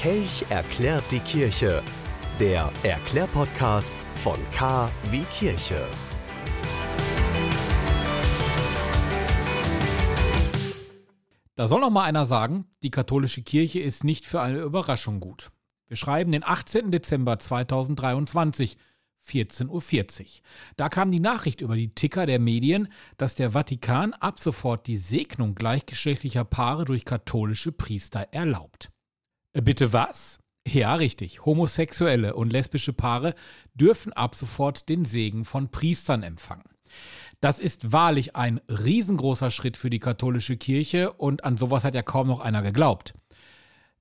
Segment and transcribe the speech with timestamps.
[0.00, 1.82] Kelch erklärt die Kirche.
[2.40, 5.86] Der Erklärpodcast von K wie Kirche.
[11.56, 15.50] Da soll noch mal einer sagen, die katholische Kirche ist nicht für eine Überraschung gut.
[15.88, 16.90] Wir schreiben den 18.
[16.90, 18.78] Dezember 2023.
[19.28, 20.26] 14.40 Uhr.
[20.76, 24.96] Da kam die Nachricht über die Ticker der Medien, dass der Vatikan ab sofort die
[24.96, 28.90] Segnung gleichgeschlechtlicher Paare durch katholische Priester erlaubt.
[29.56, 30.38] Äh, bitte was?
[30.68, 31.46] Ja, richtig.
[31.46, 33.34] Homosexuelle und lesbische Paare
[33.74, 36.64] dürfen ab sofort den Segen von Priestern empfangen.
[37.40, 42.02] Das ist wahrlich ein riesengroßer Schritt für die katholische Kirche und an sowas hat ja
[42.02, 43.14] kaum noch einer geglaubt.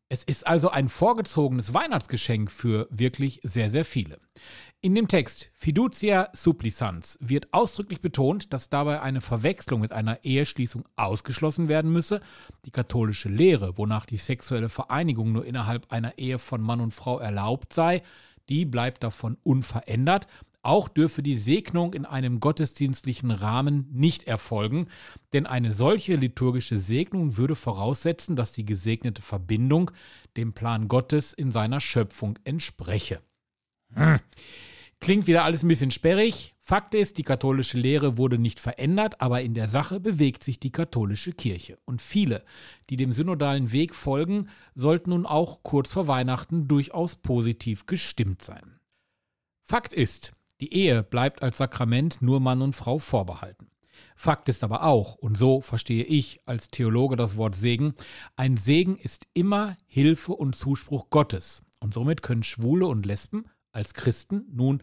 [0.08, 4.20] Es ist also ein vorgezogenes Weihnachtsgeschenk für wirklich sehr, sehr viele.
[4.82, 10.88] In dem Text Fiducia Supplicans wird ausdrücklich betont, dass dabei eine Verwechslung mit einer Eheschließung
[10.96, 12.22] ausgeschlossen werden müsse.
[12.66, 17.18] Die katholische Lehre, wonach die sexuelle Vereinigung nur innerhalb einer Ehe von Mann und Frau
[17.18, 18.04] erlaubt sei,
[18.48, 20.28] die bleibt davon unverändert.
[20.66, 24.88] Auch dürfe die Segnung in einem gottesdienstlichen Rahmen nicht erfolgen,
[25.32, 29.92] denn eine solche liturgische Segnung würde voraussetzen, dass die gesegnete Verbindung
[30.38, 33.22] dem Plan Gottes in seiner Schöpfung entspreche.
[33.94, 34.20] Hm.
[35.00, 36.56] Klingt wieder alles ein bisschen sperrig.
[36.62, 40.72] Fakt ist, die katholische Lehre wurde nicht verändert, aber in der Sache bewegt sich die
[40.72, 41.78] katholische Kirche.
[41.86, 42.44] Und viele,
[42.90, 48.80] die dem synodalen Weg folgen, sollten nun auch kurz vor Weihnachten durchaus positiv gestimmt sein.
[49.68, 53.70] Fakt ist, die Ehe bleibt als Sakrament nur Mann und Frau vorbehalten.
[54.16, 57.94] Fakt ist aber auch, und so verstehe ich als Theologe das Wort Segen,
[58.36, 61.64] ein Segen ist immer Hilfe und Zuspruch Gottes.
[61.82, 64.82] Und somit können Schwule und Lesben als Christen nun,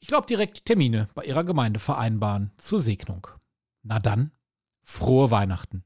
[0.00, 3.28] ich glaube, direkt Termine bei ihrer Gemeinde vereinbaren zur Segnung.
[3.82, 4.32] Na dann,
[4.82, 5.84] frohe Weihnachten.